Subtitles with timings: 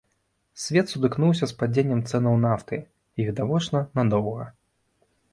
[0.61, 2.79] Свет сутыкнуўся з падзеннем цэнаў нафты,
[3.19, 4.47] і, відавочна, надоўга.